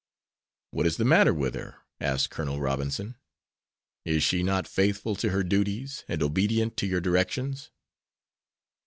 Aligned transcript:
"What 0.71 0.87
is 0.87 0.97
the 0.97 1.05
matter 1.05 1.31
with 1.31 1.53
her?" 1.53 1.75
asked 1.99 2.31
Col. 2.31 2.59
Robinson. 2.59 3.17
"Is 4.03 4.23
she 4.23 4.41
not 4.41 4.67
faithful 4.67 5.15
to 5.17 5.29
her 5.29 5.43
duties 5.43 6.05
and 6.07 6.23
obedient 6.23 6.75
to 6.77 6.87
your 6.87 7.01
directions?" 7.01 7.69